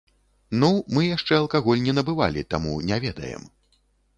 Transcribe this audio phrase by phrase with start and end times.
[0.61, 3.47] Ну, мы яшчэ алкаголь не набывалі, таму не ведаем.